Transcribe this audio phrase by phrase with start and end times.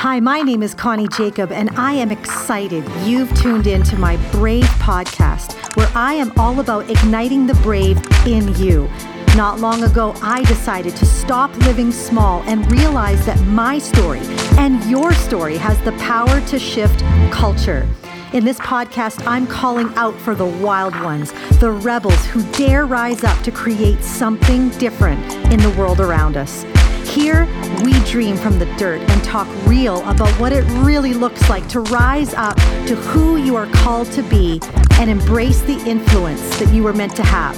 [0.00, 4.18] Hi, my name is Connie Jakab, and I am excited you've tuned in to my
[4.30, 8.90] Brave podcast, where I am all about igniting the brave in you.
[9.36, 14.20] Not long ago, I decided to stop living small and realize that my story
[14.58, 17.00] and your story has the power to shift
[17.32, 17.88] culture.
[18.34, 23.24] In this podcast, I'm calling out for the wild ones, the rebels who dare rise
[23.24, 26.66] up to create something different in the world around us.
[27.08, 27.44] Here,
[27.86, 31.78] we dream from the dirt and talk real about what it really looks like to
[31.82, 34.60] rise up to who you are called to be
[34.94, 37.56] and embrace the influence that you were meant to have.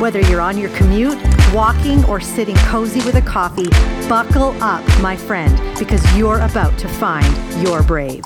[0.00, 1.18] Whether you're on your commute,
[1.52, 3.68] walking, or sitting cozy with a coffee,
[4.08, 8.24] buckle up, my friend, because you're about to find your brave.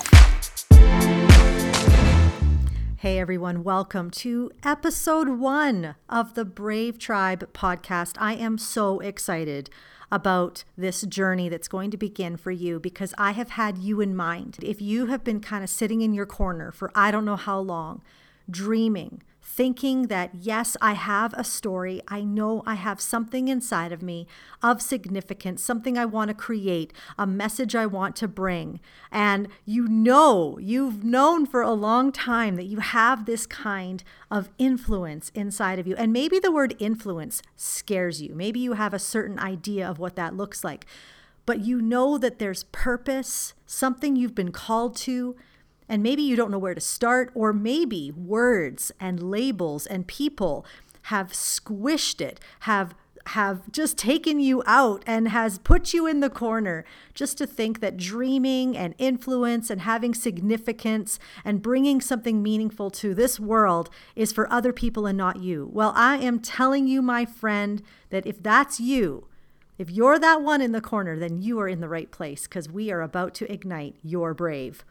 [2.95, 8.15] Hey everyone, welcome to episode one of the Brave Tribe podcast.
[8.17, 9.69] I am so excited
[10.13, 14.15] about this journey that's going to begin for you because I have had you in
[14.15, 14.59] mind.
[14.61, 17.59] If you have been kind of sitting in your corner for I don't know how
[17.59, 18.03] long,
[18.47, 19.23] dreaming,
[19.55, 22.01] thinking that, yes, I have a story.
[22.07, 24.25] I know I have something inside of me
[24.63, 28.79] of significance, something I want to create, a message I want to bring.
[29.11, 34.49] And you know, you've known for a long time that you have this kind of
[34.57, 35.95] influence inside of you.
[35.97, 38.33] And maybe the word influence scares you.
[38.33, 40.87] Maybe you have a certain idea of what that looks like.
[41.45, 45.35] But you know that there's purpose, something you've been called to
[45.87, 50.65] and maybe you don't know where to start, or maybe words and labels and people
[51.03, 52.95] have squished it, have
[53.27, 57.79] have just taken you out and has put you in the corner just to think
[57.79, 64.33] that dreaming and influence and having significance and bringing something meaningful to this world is
[64.33, 65.69] for other people and not you.
[65.71, 69.27] Well, I am telling you, my friend, that if that's you,
[69.77, 72.69] if you're that one in the corner, then you are in the right place because
[72.69, 74.83] we are about to ignite your brave.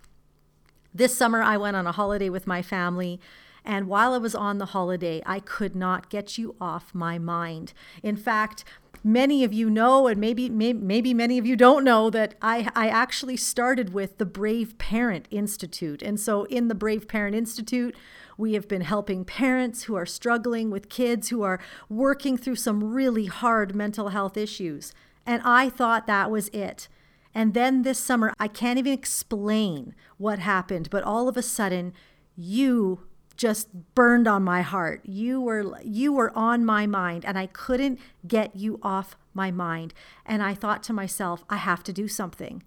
[0.94, 3.20] This summer, I went on a holiday with my family.
[3.64, 7.72] And while I was on the holiday, I could not get you off my mind.
[8.02, 8.64] In fact,
[9.04, 12.88] many of you know, and maybe, maybe, many of you don't know, that I, I
[12.88, 16.02] actually started with the Brave Parent Institute.
[16.02, 17.96] And so, in the Brave Parent Institute,
[18.36, 22.92] we have been helping parents who are struggling with kids who are working through some
[22.92, 24.92] really hard mental health issues.
[25.24, 26.88] And I thought that was it.
[27.34, 31.94] And then this summer, I can't even explain what happened, but all of a sudden,
[32.36, 33.06] you
[33.36, 35.00] just burned on my heart.
[35.04, 39.94] You were you were on my mind and I couldn't get you off my mind.
[40.26, 42.62] And I thought to myself, I have to do something.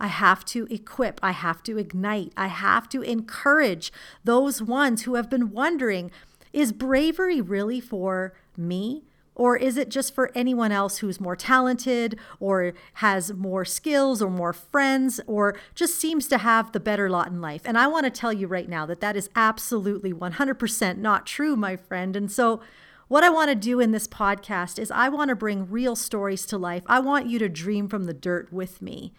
[0.00, 3.92] I have to equip, I have to ignite, I have to encourage
[4.22, 6.12] those ones who have been wondering,
[6.52, 9.04] is bravery really for me?
[9.38, 14.28] Or is it just for anyone else who's more talented or has more skills or
[14.28, 17.62] more friends or just seems to have the better lot in life?
[17.64, 21.56] And I want to tell you right now that that is absolutely 100% not true,
[21.56, 22.14] my friend.
[22.16, 22.60] And so,
[23.06, 26.44] what I want to do in this podcast is I want to bring real stories
[26.44, 26.82] to life.
[26.86, 29.14] I want you to dream from the dirt with me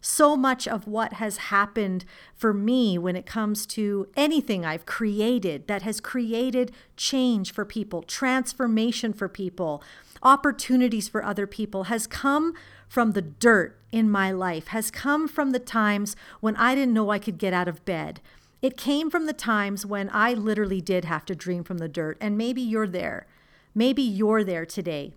[0.00, 5.66] so much of what has happened for me when it comes to anything I've created
[5.68, 9.82] that has created change for people, transformation for people,
[10.22, 12.54] opportunities for other people has come
[12.88, 17.10] from the dirt in my life, has come from the times when I didn't know
[17.10, 18.20] I could get out of bed.
[18.62, 22.18] It came from the times when I literally did have to dream from the dirt.
[22.20, 23.26] And maybe you're there.
[23.74, 25.14] Maybe you're there today.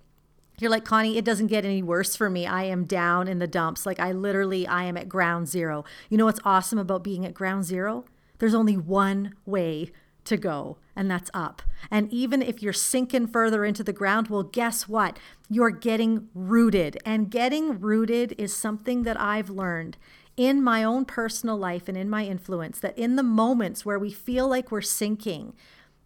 [0.59, 2.45] You're like, Connie, it doesn't get any worse for me.
[2.45, 3.85] I am down in the dumps.
[3.85, 5.83] Like, I literally, I am at ground zero.
[6.09, 8.05] You know what's awesome about being at ground zero?
[8.39, 9.91] There's only one way
[10.25, 11.61] to go, and that's up.
[11.91, 15.17] And even if you're sinking further into the ground, well, guess what?
[15.49, 16.97] You're getting rooted.
[17.05, 19.97] And getting rooted is something that I've learned
[20.37, 24.11] in my own personal life and in my influence that in the moments where we
[24.11, 25.53] feel like we're sinking,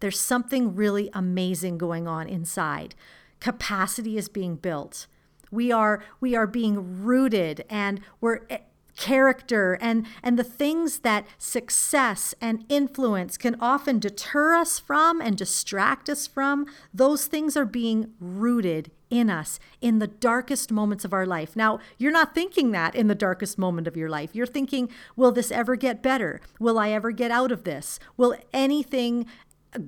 [0.00, 2.94] there's something really amazing going on inside
[3.40, 5.06] capacity is being built.
[5.50, 8.58] We are we are being rooted and we're eh,
[8.96, 15.38] character and and the things that success and influence can often deter us from and
[15.38, 21.12] distract us from those things are being rooted in us in the darkest moments of
[21.12, 21.56] our life.
[21.56, 24.34] Now, you're not thinking that in the darkest moment of your life.
[24.34, 26.40] You're thinking, will this ever get better?
[26.60, 27.98] Will I ever get out of this?
[28.16, 29.26] Will anything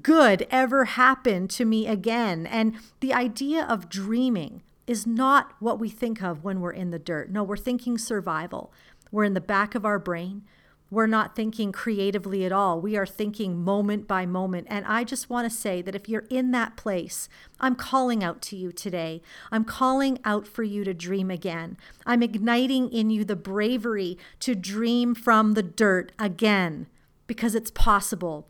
[0.03, 2.47] good ever happen to me again.
[2.47, 6.99] And the idea of dreaming is not what we think of when we're in the
[6.99, 7.31] dirt.
[7.31, 8.73] No, we're thinking survival.
[9.11, 10.43] We're in the back of our brain.
[10.91, 12.81] we're not thinking creatively at all.
[12.81, 14.67] We are thinking moment by moment.
[14.69, 17.29] And I just want to say that if you're in that place,
[17.61, 19.23] I'm calling out to you today.
[19.53, 21.76] I'm calling out for you to dream again.
[22.05, 26.88] I'm igniting in you the bravery to dream from the dirt again
[27.29, 28.49] because it's possible.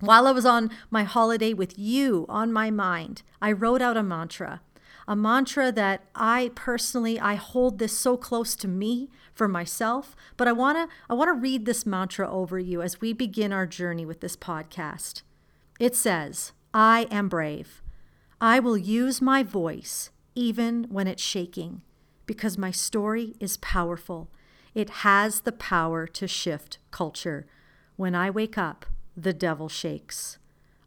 [0.00, 4.02] While I was on my holiday with you on my mind, I wrote out a
[4.02, 4.60] mantra
[5.08, 10.46] a mantra that I personally I hold this so close to me for myself, but
[10.46, 13.66] I want to I want to read this mantra over you as we begin our
[13.66, 15.22] journey with this podcast.
[15.80, 17.82] It says, "I am brave.
[18.38, 21.80] I will use my voice even when it's shaking
[22.26, 24.28] because my story is powerful.
[24.74, 27.46] It has the power to shift culture.
[27.96, 28.84] When I wake up,
[29.22, 30.38] the devil shakes.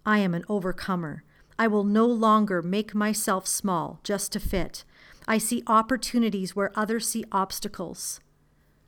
[0.06, 1.24] I am an overcomer."
[1.62, 4.83] I will no longer make myself small just to fit.
[5.28, 8.19] I see opportunities where others see obstacles.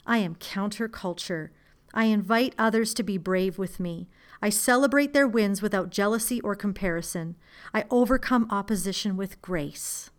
[0.07, 1.50] I am counterculture.
[1.94, 4.10] I invite others to be brave with me.
[4.42, 7.36] I celebrate their wins without jealousy or comparison.
[7.75, 10.10] I overcome opposition with grace.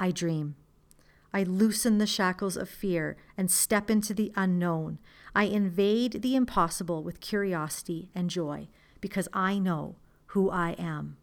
[0.00, 0.56] I dream.
[1.34, 4.98] I loosen the shackles of fear and step into the unknown.
[5.34, 8.68] I invade the impossible with curiosity and joy
[9.00, 9.96] because I know
[10.26, 11.16] who I am.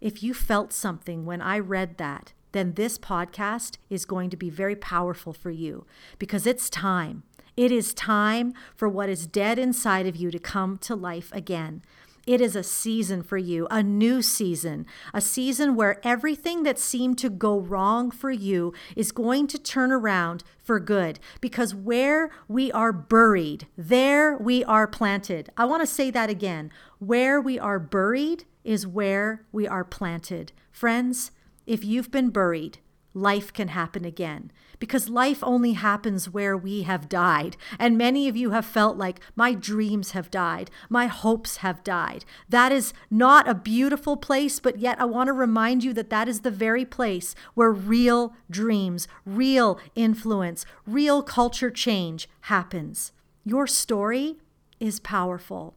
[0.00, 4.50] If you felt something when I read that, then this podcast is going to be
[4.50, 5.86] very powerful for you
[6.18, 7.22] because it's time.
[7.56, 11.82] It is time for what is dead inside of you to come to life again.
[12.26, 17.18] It is a season for you, a new season, a season where everything that seemed
[17.18, 21.18] to go wrong for you is going to turn around for good.
[21.40, 25.50] Because where we are buried, there we are planted.
[25.56, 26.70] I want to say that again.
[26.98, 30.52] Where we are buried, is where we are planted.
[30.70, 31.30] Friends,
[31.66, 32.78] if you've been buried,
[33.14, 37.56] life can happen again because life only happens where we have died.
[37.78, 42.24] And many of you have felt like my dreams have died, my hopes have died.
[42.48, 46.28] That is not a beautiful place, but yet I want to remind you that that
[46.28, 53.12] is the very place where real dreams, real influence, real culture change happens.
[53.44, 54.38] Your story
[54.80, 55.74] is powerful.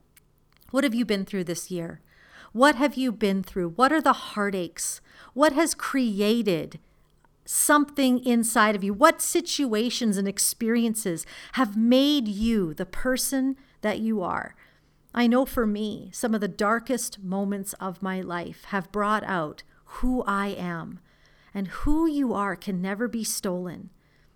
[0.72, 2.00] What have you been through this year?
[2.54, 3.70] What have you been through?
[3.70, 5.02] What are the heartaches?
[5.34, 6.80] What has created
[7.46, 8.94] something inside of you?
[8.94, 14.56] What situations and experiences have made you the person that you are?
[15.14, 19.64] I know for me, some of the darkest moments of my life have brought out
[19.86, 21.00] who I am.
[21.54, 23.92] And who you are can never be stolen.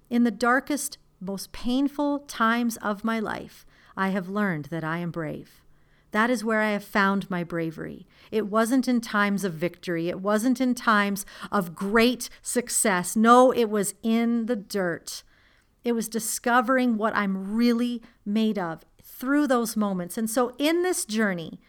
[0.10, 3.66] In the darkest, most painful times of my life,
[3.96, 5.64] I have learned that I am brave.
[6.12, 8.08] That is where I have found my bravery.
[8.32, 10.10] It wasn't in times of victory.
[10.10, 13.16] It wasn't in times of great success.
[13.16, 15.24] No, it was in the dirt.
[15.84, 20.18] It was discovering what I'm really made of through those moments.
[20.18, 21.60] And so, in this journey,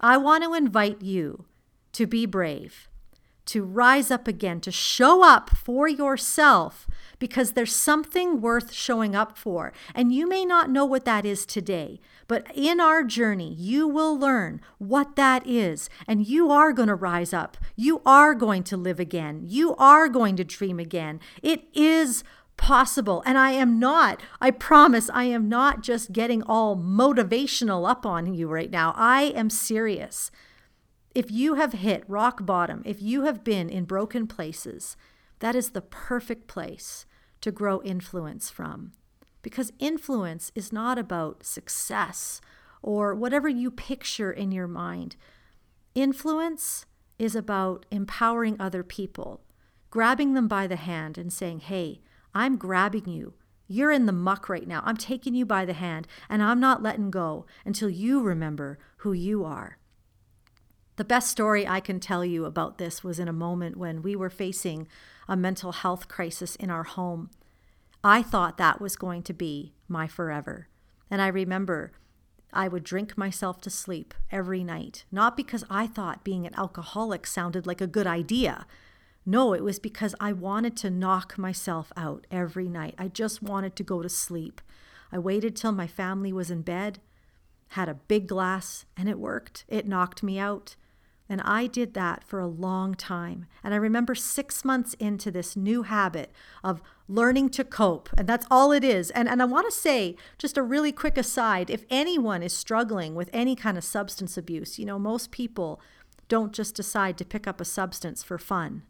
[0.00, 1.44] I want to invite you
[1.92, 2.88] to be brave,
[3.46, 6.86] to rise up again, to show up for yourself
[7.18, 9.72] because there's something worth showing up for.
[9.94, 14.18] And you may not know what that is today, but in our journey, you will
[14.18, 15.88] learn what that is.
[16.06, 17.56] And you are going to rise up.
[17.74, 19.42] You are going to live again.
[19.44, 21.20] You are going to dream again.
[21.42, 22.24] It is
[22.56, 23.22] possible.
[23.26, 28.34] And I am not, I promise, I am not just getting all motivational up on
[28.34, 28.94] you right now.
[28.96, 30.30] I am serious.
[31.14, 34.96] If you have hit rock bottom, if you have been in broken places,
[35.40, 37.06] that is the perfect place
[37.40, 38.92] to grow influence from.
[39.42, 42.40] Because influence is not about success
[42.82, 45.16] or whatever you picture in your mind.
[45.94, 46.86] Influence
[47.18, 49.42] is about empowering other people,
[49.90, 52.00] grabbing them by the hand and saying, Hey,
[52.34, 53.34] I'm grabbing you.
[53.68, 54.82] You're in the muck right now.
[54.84, 59.12] I'm taking you by the hand and I'm not letting go until you remember who
[59.12, 59.78] you are.
[60.96, 64.16] The best story I can tell you about this was in a moment when we
[64.16, 64.88] were facing
[65.28, 67.28] a mental health crisis in our home.
[68.02, 70.68] I thought that was going to be my forever.
[71.10, 71.92] And I remember
[72.50, 77.26] I would drink myself to sleep every night, not because I thought being an alcoholic
[77.26, 78.66] sounded like a good idea.
[79.26, 82.94] No, it was because I wanted to knock myself out every night.
[82.96, 84.62] I just wanted to go to sleep.
[85.12, 87.00] I waited till my family was in bed,
[87.70, 89.64] had a big glass, and it worked.
[89.68, 90.76] It knocked me out.
[91.28, 93.46] And I did that for a long time.
[93.64, 98.08] And I remember six months into this new habit of learning to cope.
[98.16, 99.10] And that's all it is.
[99.10, 103.14] And, and I want to say, just a really quick aside if anyone is struggling
[103.14, 105.80] with any kind of substance abuse, you know, most people
[106.28, 108.82] don't just decide to pick up a substance for fun.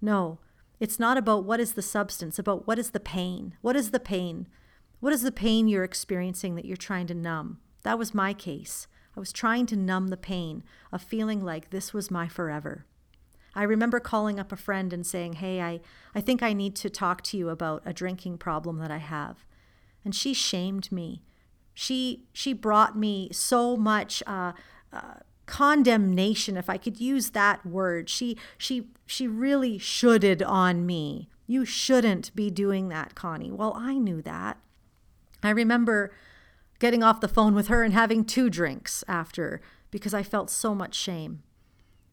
[0.00, 0.38] No,
[0.80, 3.54] it's not about what is the substance, about what is the pain.
[3.62, 4.46] What is the pain?
[5.00, 7.58] What is the pain you're experiencing that you're trying to numb?
[7.82, 8.86] That was my case.
[9.18, 12.86] I was trying to numb the pain of feeling like this was my forever.
[13.52, 15.80] I remember calling up a friend and saying, Hey, I,
[16.14, 19.44] I think I need to talk to you about a drinking problem that I have.
[20.04, 21.24] And she shamed me.
[21.74, 24.52] She, she brought me so much uh,
[24.92, 25.14] uh,
[25.46, 28.08] condemnation, if I could use that word.
[28.08, 31.28] She, she, she really shoulded on me.
[31.48, 33.50] You shouldn't be doing that, Connie.
[33.50, 34.58] Well, I knew that.
[35.42, 36.12] I remember
[36.78, 40.74] getting off the phone with her and having two drinks after because I felt so
[40.74, 41.42] much shame.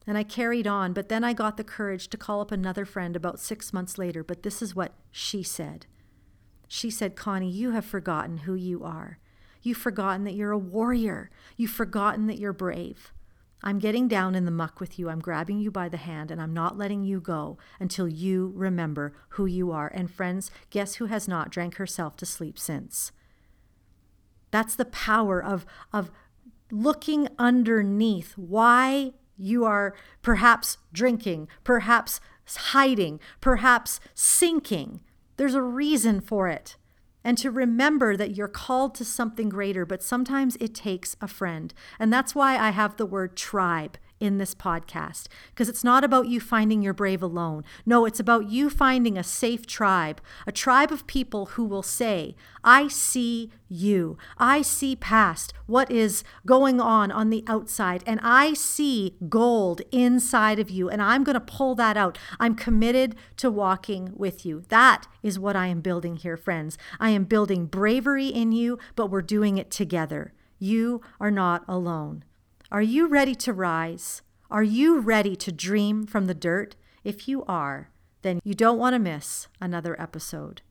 [0.06, 3.16] And I carried on, but then I got the courage to call up another friend
[3.16, 4.22] about six months later.
[4.22, 5.86] But this is what she said.
[6.68, 9.18] She said, Connie, you have forgotten who you are.
[9.62, 11.30] You've forgotten that you're a warrior.
[11.56, 13.12] You've forgotten that you're brave.
[13.62, 15.08] I'm getting down in the muck with you.
[15.08, 19.12] I'm grabbing you by the hand and I'm not letting you go until you remember
[19.30, 19.88] who you are.
[19.88, 23.10] And friends, guess who has not drank herself to sleep since?
[24.56, 26.10] That's the power of, of
[26.70, 32.22] looking underneath why you are perhaps drinking, perhaps
[32.56, 35.02] hiding, perhaps sinking.
[35.36, 36.78] There's a reason for it.
[37.22, 41.74] And to remember that you're called to something greater, but sometimes it takes a friend.
[41.98, 46.28] And that's why I have the word tribe in this podcast because it's not about
[46.28, 47.64] you finding your brave alone.
[47.84, 52.34] No, it's about you finding a safe tribe, a tribe of people who will say,
[52.64, 54.16] I see you.
[54.38, 60.58] I see past what is going on on the outside, and I see gold inside
[60.58, 62.18] of you, and I'm going to pull that out.
[62.38, 64.64] I'm committed to walking with you.
[64.68, 66.78] That is what I am building here, friends.
[66.98, 70.32] I am building bravery in you, but we're doing it together.
[70.58, 72.24] You are not alone.
[72.72, 74.22] Are you ready to rise?
[74.50, 76.74] Are you ready to dream from the dirt?
[77.04, 77.90] If you are,
[78.22, 80.62] then you don't want to miss another episode.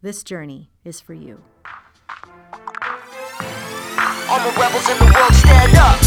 [0.00, 1.44] This journey is for you.
[4.24, 6.00] All the rebels in the world stand up.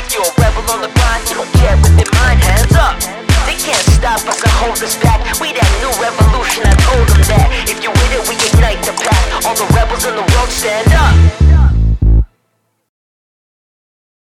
[0.00, 2.96] If you're a rebel on the grind, you don't care with their mind, hands up.
[3.44, 5.20] They can't stop us or hold us back.
[5.36, 7.52] We that new revolution, I told them that.
[7.68, 9.44] If you with it, we ignite the path.
[9.44, 11.45] All the rebels in the world stand up.